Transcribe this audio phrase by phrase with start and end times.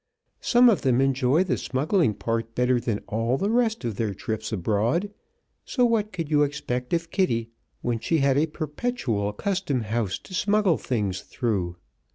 [0.39, 4.51] Some of them enjoy the smuggling part better than all the rest of their trips
[4.51, 5.11] abroad,
[5.63, 7.51] so what could you expect of Kitty
[7.83, 11.75] when she had a perpetual custom house to smuggle things through?